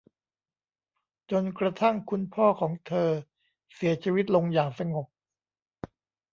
[1.31, 3.09] จนกระทั่งคุณพ่อของเธอ
[3.75, 5.05] เสียชีวิตลงอย่างสงบ